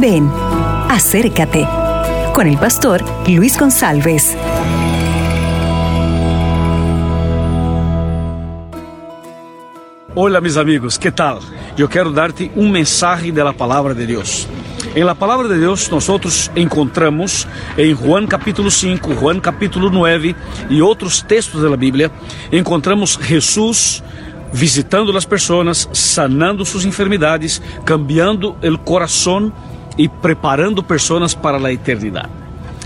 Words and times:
Ven, 0.00 0.30
acércate 0.88 1.68
con 2.32 2.46
el 2.46 2.56
pastor 2.56 3.04
Luis 3.28 3.58
González. 3.58 4.34
Hola 10.14 10.40
mis 10.40 10.56
amigos, 10.56 10.98
¿qué 10.98 11.12
tal? 11.12 11.40
Yo 11.76 11.90
quiero 11.90 12.10
darte 12.10 12.50
un 12.56 12.72
mensaje 12.72 13.30
de 13.32 13.44
la 13.44 13.52
palabra 13.52 13.92
de 13.92 14.06
Dios. 14.06 14.48
En 14.94 15.04
la 15.04 15.14
palabra 15.14 15.46
de 15.46 15.58
Dios 15.58 15.90
nosotros 15.92 16.50
encontramos 16.54 17.46
en 17.76 17.94
Juan 17.94 18.26
capítulo 18.26 18.70
5, 18.70 19.14
Juan 19.16 19.40
capítulo 19.40 19.90
9 19.90 20.34
y 20.70 20.80
otros 20.80 21.22
textos 21.26 21.62
de 21.62 21.68
la 21.68 21.76
Biblia, 21.76 22.10
encontramos 22.50 23.18
Jesús 23.18 24.02
visitando 24.52 25.16
as 25.16 25.24
pessoas, 25.24 25.88
sanando 25.92 26.64
suas 26.64 26.84
enfermidades, 26.84 27.60
cambiando 27.84 28.56
o 28.62 28.78
coração 28.78 29.52
e 29.96 30.08
preparando 30.08 30.82
pessoas 30.82 31.34
para 31.34 31.58
a 31.58 31.72
eternidade. 31.72 32.30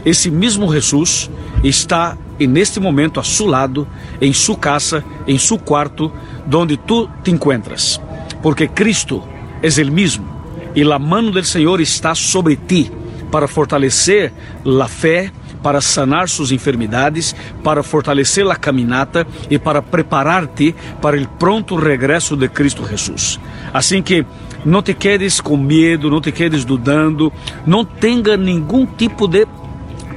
Esse 0.04 0.30
mesmo 0.30 0.72
Jesus 0.72 1.30
está 1.64 2.16
neste 2.38 2.78
momento 2.78 3.18
a 3.18 3.24
seu 3.24 3.46
lado, 3.46 3.88
em 4.20 4.32
sua 4.32 4.56
casa, 4.56 5.04
em 5.26 5.38
seu 5.38 5.58
quarto, 5.58 6.12
onde 6.52 6.76
tu 6.76 7.08
te 7.24 7.30
encuentras, 7.30 8.00
porque 8.42 8.68
Cristo 8.68 9.22
é 9.62 9.82
o 9.82 9.92
mesmo 9.92 10.36
e 10.74 10.82
a 10.82 10.98
mão 10.98 11.30
do 11.30 11.42
Senhor 11.42 11.80
está 11.80 12.14
sobre 12.14 12.54
ti 12.54 12.92
para 13.30 13.48
fortalecer 13.48 14.32
a 14.64 14.86
fé 14.86 15.32
para 15.66 15.80
sanar 15.80 16.28
suas 16.28 16.52
enfermidades, 16.52 17.34
para 17.64 17.82
fortalecer 17.82 18.48
a 18.48 18.54
caminata 18.54 19.26
e 19.50 19.58
para 19.58 19.82
preparar-te 19.82 20.72
para 21.02 21.20
o 21.20 21.26
pronto 21.26 21.74
regresso 21.74 22.36
de 22.36 22.48
Cristo 22.48 22.86
Jesus. 22.88 23.40
Assim 23.74 24.00
que 24.00 24.24
não 24.64 24.80
te 24.80 24.94
quedes 24.94 25.40
com 25.40 25.56
medo, 25.56 26.08
não 26.08 26.20
te 26.20 26.30
quedes 26.30 26.64
dudando, 26.64 27.32
não 27.66 27.84
tenha 27.84 28.36
nenhum 28.36 28.86
tipo 28.86 29.26
de 29.26 29.44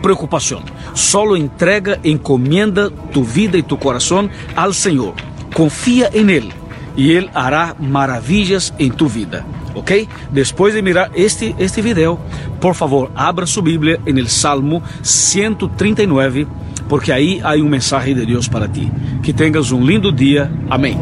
preocupação. 0.03 0.61
Solo 0.93 1.35
entrega, 1.35 1.99
encomenda 2.03 2.91
tu 3.11 3.23
vida 3.23 3.57
e 3.57 3.63
tu 3.63 3.75
coração 3.75 4.29
ao 4.55 4.71
Senhor. 4.71 5.15
Confia 5.55 6.11
em 6.13 6.29
Ele 6.29 6.58
e 6.99 7.11
Ele 7.11 7.29
hará 7.33 7.73
maravilhas 7.79 8.73
em 8.77 8.89
tu 8.89 9.07
vida 9.07 9.45
ok? 9.73 10.07
Depois 10.31 10.73
de 10.73 10.81
mirar 10.81 11.09
este, 11.15 11.55
este 11.57 11.81
video, 11.81 12.19
por 12.59 12.75
favor, 12.75 13.09
abra 13.15 13.45
sua 13.45 13.63
Bíblia 13.63 13.99
em 14.05 14.27
Salmo 14.27 14.83
139, 15.01 16.47
porque 16.89 17.11
aí 17.11 17.39
há 17.43 17.53
um 17.53 17.69
mensagem 17.69 18.13
de 18.13 18.25
Deus 18.25 18.47
para 18.47 18.67
ti. 18.67 18.91
Que 19.23 19.31
tenhas 19.31 19.71
um 19.71 19.83
lindo 19.83 20.11
dia. 20.11 20.51
Amém. 20.69 20.97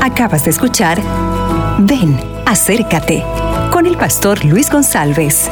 Acabas 0.00 0.42
de 0.42 0.50
escuchar 0.50 0.98
Ven, 1.78 2.16
acércate 2.46 3.22
con 3.72 3.86
el 3.86 3.96
pastor 3.96 4.44
Luis 4.44 4.68
González. 4.68 5.50